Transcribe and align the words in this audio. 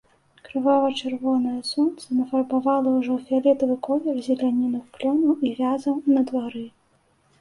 Крывава-чырвонае 0.47 1.57
сонца 1.71 2.05
нафарбавала 2.21 2.89
ўжо 2.95 3.11
ў 3.17 3.19
фіялетавы 3.27 3.75
колер 3.89 4.15
зеляніну 4.29 4.79
клёнаў 4.97 5.33
і 5.51 5.53
вязаў 5.61 5.95
на 6.17 6.25
двары. 6.33 6.65